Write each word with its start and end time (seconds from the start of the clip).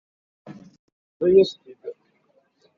Yerra-yas-t-id. 1.17 1.81